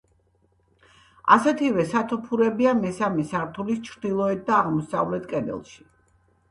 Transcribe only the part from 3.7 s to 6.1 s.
ჩრდილოეთ და აღმოსავლეთ კედელში.